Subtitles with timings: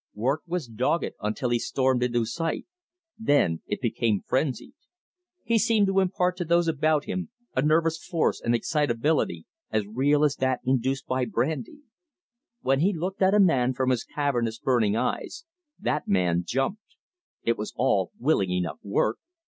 [0.15, 2.65] Work was dogged until he stormed into sight;
[3.19, 4.73] then it became frenzied.
[5.43, 10.23] He seemed to impart to those about him a nervous force and excitability as real
[10.23, 11.83] as that induced by brandy.
[12.61, 15.45] When he looked at a man from his cavernous, burning eyes,
[15.77, 16.95] that man jumped.
[17.43, 19.19] It was all willing enough work.